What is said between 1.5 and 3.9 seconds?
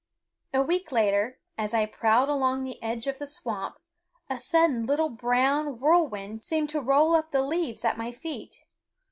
as I prowled along the edge of the swamp,